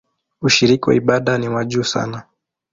[0.41, 2.23] Ushiriki wa ibada ni wa juu sana.